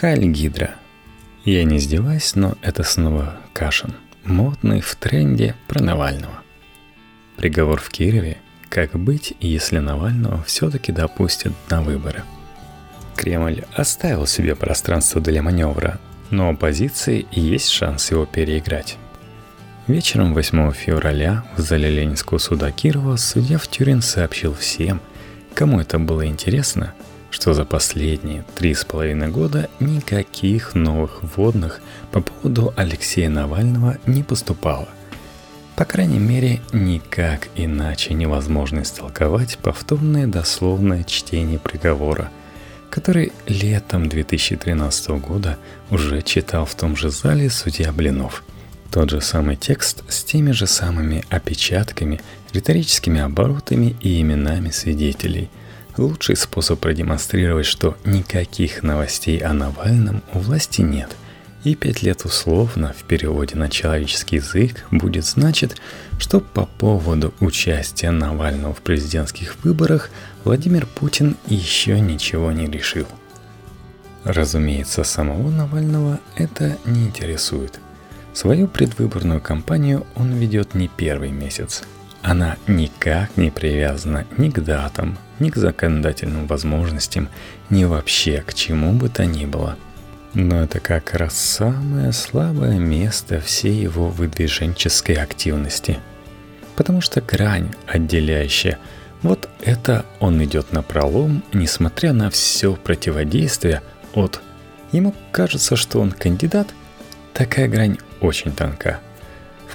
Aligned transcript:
Хайль 0.00 0.26
Гидра. 0.26 0.74
Я 1.44 1.62
не 1.62 1.76
издеваюсь, 1.76 2.34
но 2.34 2.56
это 2.62 2.82
снова 2.82 3.36
Кашин. 3.52 3.94
Модный 4.24 4.80
в 4.80 4.96
тренде 4.96 5.54
про 5.68 5.80
Навального. 5.80 6.42
Приговор 7.36 7.80
в 7.80 7.90
Кирове. 7.90 8.38
Как 8.68 8.98
быть, 8.98 9.34
если 9.38 9.78
Навального 9.78 10.42
все-таки 10.42 10.90
допустят 10.90 11.52
на 11.70 11.80
выборы? 11.80 12.24
Кремль 13.14 13.62
оставил 13.72 14.26
себе 14.26 14.56
пространство 14.56 15.20
для 15.20 15.42
маневра, 15.42 16.00
но 16.30 16.48
оппозиции 16.48 17.28
есть 17.30 17.68
шанс 17.68 18.10
его 18.10 18.26
переиграть. 18.26 18.96
Вечером 19.86 20.34
8 20.34 20.72
февраля 20.72 21.44
в 21.56 21.60
зале 21.60 21.88
Ленинского 21.88 22.38
суда 22.38 22.72
Кирова 22.72 23.14
судья 23.14 23.58
в 23.58 23.68
Тюрин 23.68 24.02
сообщил 24.02 24.54
всем, 24.54 25.00
кому 25.54 25.78
это 25.78 26.00
было 26.00 26.26
интересно, 26.26 26.94
что 27.34 27.52
за 27.52 27.64
последние 27.64 28.44
три 28.54 28.74
с 28.74 28.84
половиной 28.84 29.26
года 29.26 29.68
никаких 29.80 30.76
новых 30.76 31.24
вводных 31.24 31.80
по 32.12 32.20
поводу 32.20 32.72
Алексея 32.76 33.28
Навального 33.28 33.98
не 34.06 34.22
поступало. 34.22 34.88
По 35.74 35.84
крайней 35.84 36.20
мере, 36.20 36.60
никак 36.72 37.48
иначе 37.56 38.14
невозможно 38.14 38.82
истолковать 38.82 39.58
повторное 39.58 40.28
дословное 40.28 41.02
чтение 41.02 41.58
приговора, 41.58 42.30
который 42.88 43.32
летом 43.48 44.08
2013 44.08 45.08
года 45.18 45.58
уже 45.90 46.22
читал 46.22 46.64
в 46.66 46.76
том 46.76 46.96
же 46.96 47.10
зале 47.10 47.50
судья 47.50 47.90
Блинов– 47.90 48.44
тот 48.92 49.10
же 49.10 49.20
самый 49.20 49.56
текст 49.56 50.04
с 50.08 50.22
теми 50.22 50.52
же 50.52 50.68
самыми 50.68 51.24
опечатками, 51.28 52.20
риторическими 52.52 53.20
оборотами 53.20 53.96
и 54.00 54.20
именами 54.20 54.70
свидетелей. 54.70 55.50
Лучший 55.96 56.36
способ 56.36 56.80
продемонстрировать, 56.80 57.66
что 57.66 57.96
никаких 58.04 58.82
новостей 58.82 59.38
о 59.38 59.52
Навальном 59.52 60.22
у 60.32 60.40
власти 60.40 60.80
нет. 60.80 61.14
И 61.62 61.76
пять 61.76 62.02
лет 62.02 62.24
условно 62.24 62.94
в 62.98 63.04
переводе 63.04 63.54
на 63.56 63.70
человеческий 63.70 64.36
язык 64.36 64.84
будет 64.90 65.24
значить, 65.24 65.76
что 66.18 66.40
по 66.40 66.66
поводу 66.66 67.32
участия 67.38 68.10
Навального 68.10 68.74
в 68.74 68.82
президентских 68.82 69.56
выборах 69.62 70.10
Владимир 70.42 70.86
Путин 70.86 71.36
еще 71.46 72.00
ничего 72.00 72.50
не 72.50 72.66
решил. 72.66 73.06
Разумеется, 74.24 75.04
самого 75.04 75.48
Навального 75.48 76.18
это 76.34 76.76
не 76.84 77.04
интересует. 77.04 77.78
Свою 78.32 78.66
предвыборную 78.66 79.40
кампанию 79.40 80.06
он 80.16 80.32
ведет 80.32 80.74
не 80.74 80.88
первый 80.88 81.30
месяц. 81.30 81.84
Она 82.24 82.56
никак 82.66 83.36
не 83.36 83.50
привязана 83.50 84.24
ни 84.38 84.48
к 84.48 84.58
датам, 84.60 85.18
ни 85.40 85.50
к 85.50 85.56
законодательным 85.56 86.46
возможностям, 86.46 87.28
ни 87.68 87.84
вообще 87.84 88.40
к 88.40 88.54
чему 88.54 88.94
бы 88.94 89.10
то 89.10 89.26
ни 89.26 89.44
было. 89.44 89.76
Но 90.32 90.62
это 90.62 90.80
как 90.80 91.12
раз 91.12 91.36
самое 91.36 92.12
слабое 92.12 92.78
место 92.78 93.42
всей 93.42 93.74
его 93.74 94.08
выдвиженческой 94.08 95.16
активности. 95.16 95.98
Потому 96.76 97.02
что 97.02 97.20
грань, 97.20 97.68
отделяющая 97.86 98.78
вот 99.20 99.50
это 99.60 100.06
он 100.18 100.42
идет 100.42 100.72
на 100.72 100.82
пролом, 100.82 101.44
несмотря 101.52 102.14
на 102.14 102.30
все 102.30 102.74
противодействие 102.74 103.82
от 104.14 104.40
Ему 104.92 105.14
кажется, 105.30 105.76
что 105.76 106.00
он 106.00 106.12
кандидат, 106.12 106.68
такая 107.34 107.68
грань 107.68 107.98
очень 108.20 108.52
тонка. 108.52 109.00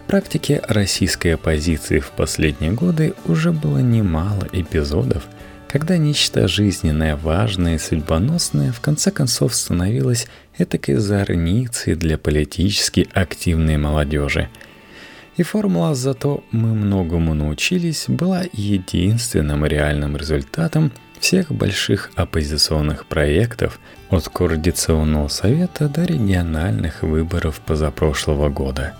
Практике 0.09 0.63
российской 0.67 1.35
оппозиции 1.35 1.99
в 1.99 2.09
последние 2.09 2.71
годы 2.71 3.13
уже 3.25 3.52
было 3.52 3.77
немало 3.77 4.47
эпизодов, 4.51 5.27
когда 5.67 5.97
нечто 5.97 6.47
жизненное, 6.47 7.16
важное 7.16 7.75
и 7.75 7.77
судьбоносное 7.77 8.71
в 8.71 8.79
конце 8.79 9.11
концов 9.11 9.53
становилось 9.53 10.25
этакой 10.57 10.95
зорницей 10.95 11.93
для 11.93 12.17
политически 12.17 13.07
активной 13.13 13.77
молодежи. 13.77 14.49
И 15.38 15.43
формула 15.43 15.93
«зато 15.93 16.44
мы 16.49 16.73
многому 16.73 17.35
научились» 17.35 18.05
была 18.07 18.45
единственным 18.51 19.63
реальным 19.63 20.17
результатом 20.17 20.91
всех 21.19 21.51
больших 21.51 22.09
оппозиционных 22.16 23.05
проектов 23.05 23.79
от 24.09 24.28
Координационного 24.28 25.28
совета 25.28 25.88
до 25.88 26.03
региональных 26.03 27.03
выборов 27.03 27.61
позапрошлого 27.63 28.50
года. 28.50 28.95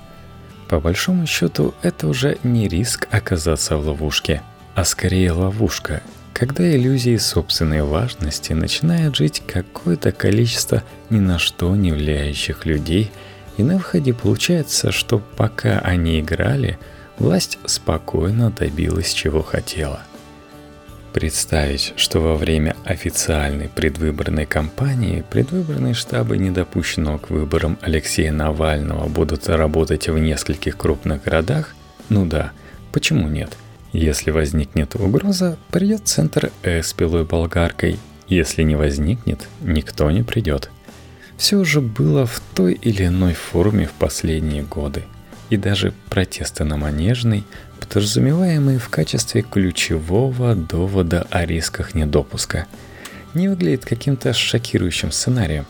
По 0.70 0.80
большому 0.80 1.26
счету, 1.26 1.74
это 1.82 2.08
уже 2.08 2.38
не 2.44 2.68
риск 2.68 3.08
оказаться 3.10 3.76
в 3.76 3.88
ловушке, 3.88 4.44
а 4.76 4.86
скорее 4.86 5.32
ловушка, 5.32 6.04
когда 6.32 6.72
иллюзии 6.72 7.18
собственной 7.18 7.82
важности 7.82 8.54
начинает 8.54 9.16
жить 9.16 9.42
какое-то 9.48 10.12
количество 10.12 10.84
ни 11.10 11.20
на 11.20 11.40
что 11.40 11.76
не 11.76 11.92
влияющих 11.92 12.68
людей, 12.68 13.12
и 13.58 13.64
на 13.64 13.78
выходе 13.78 14.14
получается, 14.14 14.92
что 14.92 15.18
пока 15.18 15.80
они 15.80 16.20
играли, 16.20 16.78
власть 17.18 17.58
спокойно 17.66 18.52
добилась 18.52 19.12
чего 19.12 19.42
хотела. 19.42 20.02
Представить, 21.14 21.94
что 21.96 22.20
во 22.20 22.36
время 22.36 22.76
официальной 22.86 23.68
предвыборной 23.68 24.46
кампании 24.46 25.24
предвыборные 25.28 25.96
штабы 25.96 26.38
недопущенного 26.38 27.18
к 27.18 27.32
выборам 27.32 27.80
Алексея 27.82 28.32
Навального 28.32 29.08
будут 29.08 29.50
работать 29.50 30.08
в 30.08 30.18
нескольких 30.20 30.78
крупных 30.78 31.24
городах? 31.24 31.76
Ну 32.10 32.28
да, 32.28 32.52
почему 32.92 33.28
нет? 33.28 33.58
Если 33.92 34.30
возникнет 34.30 34.96
угроза, 34.96 35.58
придет 35.72 36.08
центр 36.08 36.52
С 36.62 36.94
пилой 36.94 37.26
болгаркой. 37.26 37.98
Если 38.28 38.62
не 38.62 38.76
возникнет, 38.76 39.48
никто 39.62 40.12
не 40.12 40.22
придет. 40.22 40.70
Все 41.38 41.58
уже 41.58 41.82
было 41.82 42.28
в 42.28 42.40
той 42.54 42.74
или 42.74 43.08
иной 43.08 43.34
форме 43.34 43.88
в 43.88 43.94
последние 43.94 44.62
годы. 44.62 45.06
И 45.50 45.58
даже 45.58 45.94
протесты 46.10 46.64
на 46.64 46.78
Манежной 46.78 47.44
подразумеваемый 47.90 48.78
в 48.78 48.90
качестве 48.90 49.42
ключевого 49.42 50.56
довода 50.56 51.26
о 51.32 51.46
рисках 51.46 51.96
недопуска, 51.96 52.68
не 53.34 53.48
выглядит 53.48 53.86
каким-то 53.86 54.34
шокирующим 54.34 55.12
сценарием. 55.12 55.66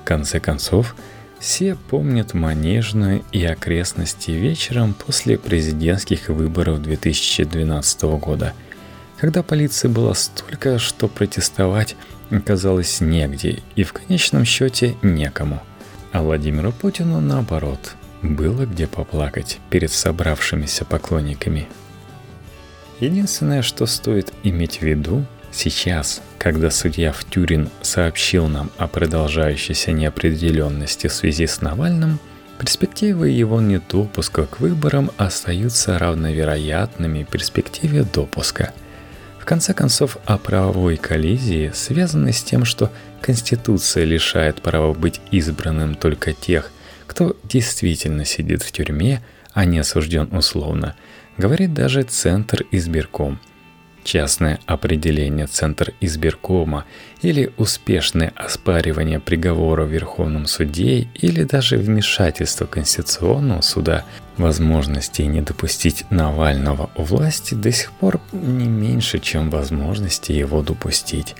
В 0.00 0.04
конце 0.04 0.40
концов, 0.40 0.96
все 1.38 1.74
помнят 1.74 2.34
Манежную 2.34 3.22
и 3.32 3.44
окрестности 3.44 4.32
вечером 4.32 4.94
после 4.94 5.38
президентских 5.38 6.28
выборов 6.28 6.82
2012 6.82 8.02
года, 8.02 8.52
когда 9.18 9.42
полиции 9.42 9.88
было 9.88 10.12
столько, 10.14 10.78
что 10.78 11.08
протестовать 11.08 11.96
оказалось 12.30 13.00
негде 13.00 13.62
и 13.76 13.84
в 13.84 13.92
конечном 13.92 14.44
счете 14.44 14.96
некому. 15.02 15.62
А 16.12 16.22
Владимиру 16.22 16.72
Путину 16.72 17.20
наоборот– 17.20 17.94
было 18.22 18.66
где 18.66 18.86
поплакать 18.86 19.58
перед 19.70 19.90
собравшимися 19.92 20.84
поклонниками. 20.84 21.68
Единственное, 23.00 23.62
что 23.62 23.86
стоит 23.86 24.32
иметь 24.42 24.78
в 24.78 24.82
виду, 24.82 25.24
сейчас, 25.50 26.20
когда 26.38 26.70
судья 26.70 27.12
в 27.12 27.24
Тюрин 27.24 27.70
сообщил 27.80 28.46
нам 28.46 28.70
о 28.76 28.88
продолжающейся 28.88 29.92
неопределенности 29.92 31.06
в 31.06 31.14
связи 31.14 31.46
с 31.46 31.62
Навальным, 31.62 32.18
перспективы 32.58 33.30
его 33.30 33.60
недопуска 33.60 34.44
к 34.44 34.60
выборам 34.60 35.10
остаются 35.16 35.98
равновероятными 35.98 37.24
перспективе 37.24 38.04
допуска. 38.04 38.74
В 39.38 39.46
конце 39.46 39.72
концов, 39.72 40.18
о 40.26 40.36
правовой 40.36 40.98
коллизии, 40.98 41.72
связанной 41.74 42.34
с 42.34 42.42
тем, 42.42 42.66
что 42.66 42.92
Конституция 43.22 44.04
лишает 44.04 44.60
права 44.60 44.92
быть 44.92 45.22
избранным 45.30 45.94
только 45.94 46.34
тех, 46.34 46.70
кто 47.10 47.36
действительно 47.42 48.24
сидит 48.24 48.62
в 48.62 48.70
тюрьме, 48.70 49.20
а 49.52 49.64
не 49.64 49.80
осужден 49.80 50.32
условно, 50.32 50.94
говорит 51.38 51.74
даже 51.74 52.04
Центр 52.04 52.64
избирком. 52.70 53.40
Частное 54.04 54.60
определение 54.64 55.48
Центр 55.48 55.92
избиркома 56.00 56.84
или 57.20 57.52
успешное 57.56 58.32
оспаривание 58.36 59.18
приговора 59.18 59.86
в 59.86 59.92
Верховном 59.92 60.46
суде 60.46 61.08
или 61.16 61.42
даже 61.42 61.78
вмешательство 61.78 62.66
Конституционного 62.66 63.62
суда 63.62 64.04
возможности 64.36 65.22
не 65.22 65.40
допустить 65.40 66.04
Навального 66.10 66.90
у 66.94 67.02
власти 67.02 67.54
до 67.54 67.72
сих 67.72 67.90
пор 67.90 68.20
не 68.30 68.66
меньше, 68.66 69.18
чем 69.18 69.50
возможности 69.50 70.30
его 70.30 70.62
допустить. 70.62 71.34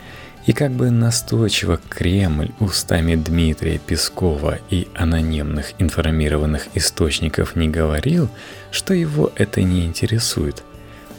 И 0.47 0.53
как 0.53 0.73
бы 0.73 0.91
настойчиво 0.91 1.79
Кремль 1.89 2.51
устами 2.61 3.15
Дмитрия 3.15 3.79
Пескова 3.79 4.59
и 4.71 4.89
анонимных 4.95 5.75
информированных 5.79 6.69
источников 6.75 7.57
не 7.57 7.69
говорил, 7.69 8.29
что 8.71 8.95
его 8.95 9.31
это 9.37 9.63
не 9.63 9.85
интересует. 9.85 10.63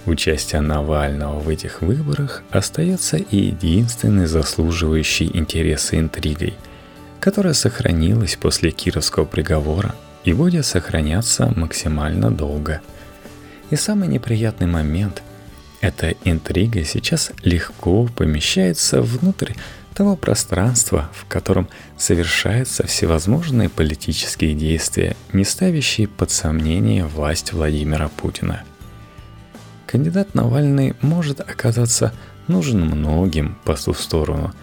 Участие 0.07 0.62
Навального 0.62 1.39
в 1.39 1.47
этих 1.47 1.81
выборах 1.81 2.41
остается 2.50 3.18
единственной 3.18 4.25
заслуживающей 4.25 5.29
интереса 5.31 6.00
интригой, 6.00 6.56
которая 7.19 7.53
сохранилась 7.53 8.35
после 8.35 8.71
Кировского 8.71 9.25
приговора 9.25 9.94
и 10.24 10.33
будет 10.33 10.65
сохраняться 10.65 11.53
максимально 11.56 12.31
долго. 12.31 12.81
И 13.69 13.75
самый 13.75 14.07
неприятный 14.07 14.67
момент– 14.67 15.21
эта 15.81 16.16
интрига 16.24 16.83
сейчас 16.86 17.31
легко 17.44 18.07
помещается 18.16 19.01
внутрь 19.01 19.54
того 19.94 20.16
пространства, 20.16 21.10
в 21.13 21.25
котором 21.25 21.68
совершаются 21.98 22.88
всевозможные 22.88 23.68
политические 23.68 24.54
действия, 24.54 25.18
не 25.33 25.44
ставящие 25.44 26.07
под 26.07 26.31
сомнение 26.31 27.06
власть 27.06 27.51
Владимира 27.51 28.07
Путина. 28.07 28.63
Кандидат 29.88 30.36
Навальный 30.36 30.95
может 31.01 31.42
оказаться 31.42 32.13
нужен 32.48 32.86
многим 32.86 33.57
по 33.66 33.75
ту 33.75 33.94
сторону, 33.94 34.54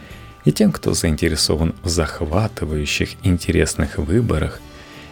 и 0.44 0.52
тем, 0.52 0.72
кто 0.72 0.94
заинтересован 0.94 1.74
в 1.82 1.88
захватывающих 1.88 3.10
интересных 3.22 3.98
выборах, 3.98 4.60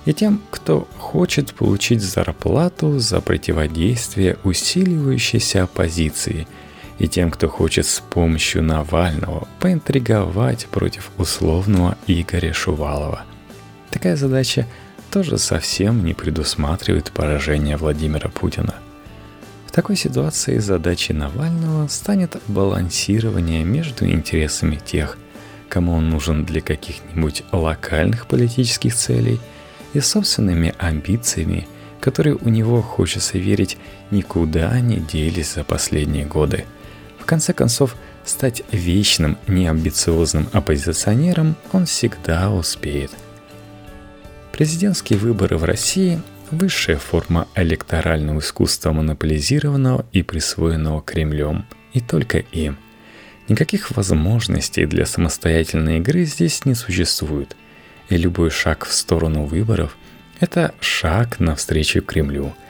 и 0.07 0.15
тем, 0.15 0.41
кто 0.51 0.89
хочет 0.97 1.53
получить 1.53 2.01
зарплату 2.01 2.99
за 2.99 3.21
противодействие 3.21 4.39
усиливающейся 4.45 5.65
оппозиции– 5.65 6.49
и 6.99 7.09
тем, 7.09 7.31
кто 7.31 7.49
хочет 7.49 7.87
с 7.87 8.01
помощью 8.01 8.63
Навального 8.63 9.49
поинтриговать 9.61 10.67
против 10.67 11.11
условного 11.19 11.97
Игоря 12.07 12.53
Шувалова. 12.53 13.25
Такая 13.91 14.17
задача 14.17 14.67
тоже 15.11 15.39
совсем 15.39 16.05
не 16.05 16.15
предусматривает 16.15 17.13
поражение 17.13 17.77
Владимира 17.77 18.29
Путина. 18.29 18.75
В 19.67 19.73
такой 19.73 19.97
ситуации 19.97 20.59
задачей 20.59 21.13
Навального 21.13 21.87
станет 21.89 22.37
балансирование 22.49 23.63
между 23.63 24.09
интересами 24.09 24.77
тех, 24.77 25.19
кому 25.69 25.93
он 25.93 26.09
нужен 26.09 26.45
для 26.45 26.63
каких-нибудь 26.63 27.45
локальных 27.53 28.27
политических 28.27 28.95
целей, 28.95 29.39
и 29.93 30.01
собственными 30.01 30.75
амбициями, 30.79 31.67
которые 32.01 32.37
у 32.37 32.49
него, 32.49 32.83
хочется 32.83 33.39
верить, 33.39 33.79
никуда 34.11 34.79
не 34.81 34.97
делись 34.97 35.55
за 35.55 35.65
последние 35.65 36.25
годы– 36.25 36.65
в 37.27 37.29
конце 37.29 37.53
концов, 37.53 37.97
стать 38.25 38.63
вечным, 38.71 39.37
неамбициозным 39.49 40.47
оппозиционером 40.53 41.57
он 41.73 41.85
всегда 41.85 42.53
успеет. 42.53 43.11
Президентские 44.53 45.19
выборы 45.19 45.59
в 45.59 45.65
России– 45.65 46.23
высшая 46.53 46.99
форма 46.99 47.49
электорального 47.57 48.39
искусства 48.39 48.93
монополизированного 48.93 50.07
и 50.13 50.23
присвоенного 50.23 51.03
Кремлем, 51.03 51.67
и 51.95 52.01
только 52.01 52.39
им. 52.39 52.79
Никаких 53.49 53.91
возможностей 53.97 54.87
для 54.87 55.05
самостоятельной 55.05 55.99
игры 55.99 56.27
здесь 56.27 56.65
не 56.65 56.77
существует, 56.77 57.57
и 58.09 58.17
любой 58.17 58.51
шаг 58.51 58.87
в 58.87 58.93
сторону 58.93 59.45
выборов– 59.45 59.97
это 60.41 60.75
шаг 60.81 61.41
навстречу 61.41 62.03
Кремлю– 62.03 62.55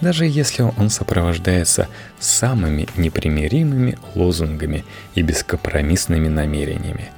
даже 0.00 0.26
если 0.26 0.62
он 0.62 0.90
сопровождается 0.90 1.88
самыми 2.18 2.86
непримиримыми 2.96 3.98
лозунгами 4.14 4.84
и 5.14 5.22
бескомпромиссными 5.22 6.28
намерениями. 6.28 7.10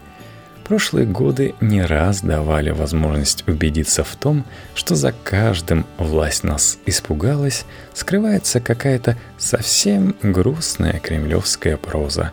Прошлые 0.65 1.07
годы 1.07 1.55
не 1.63 1.83
раз 1.83 2.21
давали 2.21 2.71
возможность 2.71 3.49
убедиться 3.49 4.05
в 4.05 4.15
том, 4.17 4.45
что 4.75 4.97
за 4.97 5.13
каждым 5.13 5.87
власть 5.97 6.45
нас 6.45 6.79
испугалась, 6.85 7.65
скрывается 7.95 8.61
какая-то 8.61 9.17
совсем 9.39 10.15
грустная 10.23 11.01
кремлевская 11.01 11.79
проза, 11.79 12.33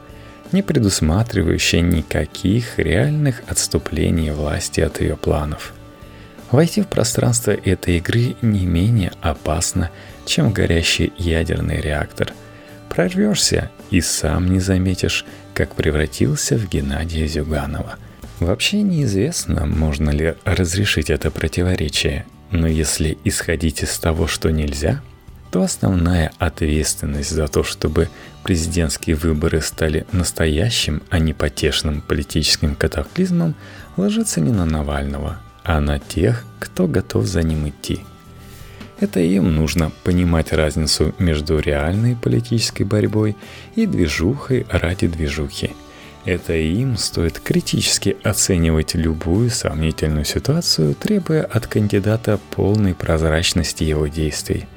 не 0.55 0.61
предусматривающая 0.61 1.81
никаких 1.81 2.79
реальных 2.79 3.43
отступлений 3.45 4.31
власти 4.31 4.79
от 4.79 5.01
ее 5.01 5.17
планов. 5.17 5.73
Войти 6.49 6.81
в 6.81 6.87
пространство 6.87 7.51
этой 7.51 7.97
игры 7.97 8.37
не 8.41 8.65
менее 8.65 9.11
опасно, 9.19 9.91
чем 10.25 10.53
горящий 10.53 11.11
ядерный 11.17 11.81
реактор. 11.81 12.31
Прорвешься 12.87 13.69
и 13.91 13.99
сам 13.99 14.49
не 14.49 14.61
заметишь, 14.61 15.25
как 15.53 15.75
превратился 15.75 16.57
в 16.57 16.69
Геннадия 16.69 17.27
Зюганова. 17.27 17.97
Вообще 18.39 18.81
неизвестно, 18.81 19.65
можно 19.65 20.09
ли 20.09 20.35
разрешить 20.45 21.09
это 21.09 21.31
противоречие, 21.31 22.25
но 22.51 22.67
если 22.67 23.17
исходить 23.25 23.83
из 23.83 23.97
того, 23.99 24.27
что 24.27 24.51
нельзя, 24.51 25.01
то 25.55 25.61
основная 25.61 26.33
ответственность 26.37 27.29
за 27.29 27.47
то, 27.47 27.63
чтобы 27.63 28.09
президентские 28.43 29.15
выборы 29.15 29.61
стали 29.61 30.05
настоящим, 30.11 31.01
а 31.09 31.17
не 31.17 31.31
потешным 31.31 32.01
политическим 32.01 32.75
катаклизмом, 32.75 33.55
ложится 33.95 34.41
не 34.41 34.51
на 34.51 34.65
Навального, 34.65 35.37
а 35.63 35.79
на 35.79 35.97
тех, 35.97 36.43
кто 36.59 36.87
готов 36.87 37.23
за 37.23 37.41
ним 37.41 37.69
идти– 37.69 38.01
это 38.99 39.21
им 39.21 39.55
нужно 39.55 39.93
понимать 40.03 40.51
разницу 40.51 41.15
между 41.19 41.59
реальной 41.59 42.17
политической 42.17 42.83
борьбой 42.83 43.37
и 43.75 43.85
движухой 43.85 44.65
ради 44.69 45.07
движухи. 45.07 45.71
Это 46.25 46.53
им 46.53 46.97
стоит 46.97 47.39
критически 47.39 48.17
оценивать 48.23 48.95
любую 48.95 49.49
сомнительную 49.49 50.25
ситуацию, 50.25 50.95
требуя 50.95 51.43
от 51.43 51.67
кандидата 51.67 52.41
полной 52.51 52.93
прозрачности 52.93 53.85
его 53.85 54.07
действий. 54.07 54.67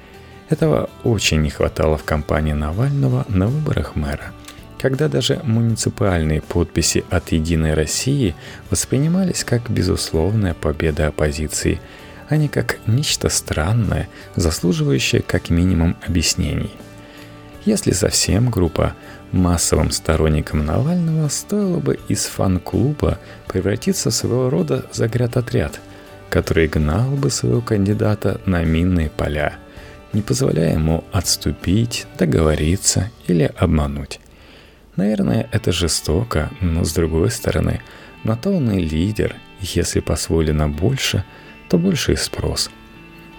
Этого 0.48 0.88
очень 1.04 1.42
не 1.42 1.50
хватало 1.50 1.98
в 1.98 2.04
кампании 2.04 2.52
Навального 2.52 3.24
на 3.28 3.46
выборах 3.46 3.96
мэра 3.96 4.32
когда 4.80 5.08
даже 5.08 5.40
муниципальные 5.42 6.40
подписи 6.40 7.04
от 7.10 7.32
«Единой 7.32 7.74
России» 7.74 8.36
воспринимались 8.70 9.42
как 9.42 9.68
безусловная 9.68 10.54
победа 10.54 11.08
оппозиции– 11.08 11.80
а 12.28 12.36
не 12.36 12.48
как 12.48 12.78
нечто 12.86 13.28
странное, 13.28 14.08
заслуживающее 14.36 15.22
как 15.22 15.50
минимум 15.50 15.96
объяснений. 16.06 16.70
Если 17.64 17.92
совсем 17.92 18.50
группа 18.50 18.94
массовым 19.32 19.90
сторонникам 19.90 20.64
Навального 20.64 21.28
стоило 21.28 21.78
бы 21.78 21.98
из 22.08 22.26
фан-клуба 22.26 23.18
превратиться 23.46 24.10
в 24.10 24.14
своего 24.14 24.48
рода 24.50 24.86
загряд-отряд, 24.92 25.80
который 26.30 26.68
гнал 26.68 27.10
бы 27.10 27.30
своего 27.30 27.60
кандидата 27.60 28.40
на 28.46 28.62
минные 28.62 29.10
поля, 29.10 29.56
не 30.12 30.22
позволяя 30.22 30.75
ему 30.75 31.05
отступить, 31.12 32.06
договориться 32.19 33.10
или 33.26 33.50
обмануть. 33.56 34.20
Наверное, 34.96 35.49
это 35.52 35.72
жестоко, 35.72 36.50
но 36.60 36.84
с 36.84 36.93
другой 36.93 37.31
стороны, 37.31 37.81
на 38.25 38.37
то 38.37 38.50
он 38.50 38.70
и 38.70 38.81
лидер, 38.81 39.37
если 39.60 40.00
позволено 40.00 40.69
больше– 40.69 41.25
то 41.69 41.78
больше 41.78 42.12
и 42.12 42.16
спрос. 42.16 42.70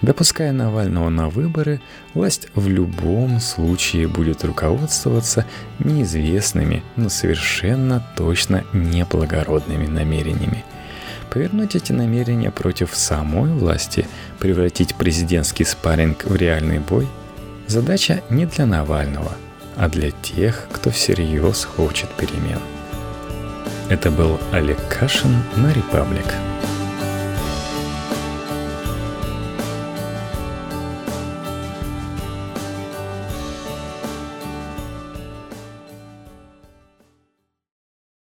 Допуская 0.02 0.54
Навального 0.54 1.10
на 1.10 1.28
выборы, 1.28 1.82
власть 2.14 2.48
в 2.56 2.70
любом 2.70 3.42
случае 3.42 4.08
будет 4.08 4.46
руководствоваться 4.46 5.46
неизвестными, 5.80 6.84
но 6.96 7.10
совершенно 7.10 8.06
точно 8.16 8.64
неблагородными 8.72 9.88
намерениями. 9.88 10.64
Повернуть 11.30 11.76
эти 11.76 11.92
намерения 11.92 12.52
против 12.52 12.96
самой 12.96 13.52
власти, 13.52 14.08
превратить 14.40 14.96
президентский 14.96 15.64
спарринг 15.64 16.26
в 16.26 16.36
реальный 16.36 16.80
бой– 16.80 17.08
задача 17.70 18.24
не 18.30 18.46
для 18.46 18.66
Навального, 18.66 19.32
а 19.76 19.88
для 19.88 20.12
тех, 20.12 20.68
кто 20.72 20.90
всерьез 20.90 21.66
хочет 21.66 22.10
перемен. 22.10 22.60
Это 23.90 24.12
был 24.12 24.40
Олег 24.52 24.78
Кашин 24.90 25.44
на 25.56 25.72
«Репаблик». 25.72 26.49